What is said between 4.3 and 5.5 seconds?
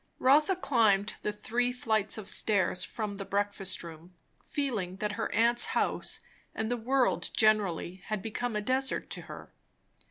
feeling that her